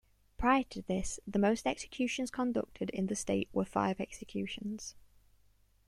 Prior 0.35 0.63
to 0.63 0.81
this, 0.81 1.19
the 1.27 1.37
most 1.37 1.67
executions 1.67 2.31
conducted 2.31 2.89
in 2.89 3.05
the 3.05 3.15
state 3.15 3.49
were 3.53 3.65
five 3.65 4.01
executions. 4.01 4.95